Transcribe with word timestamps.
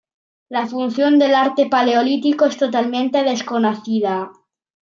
La 0.49 0.65
función 0.65 1.19
del 1.19 1.35
arte 1.35 1.67
paleolítico 1.69 2.45
es 2.45 2.57
totalmente 2.57 3.21
desconocida. 3.21 4.31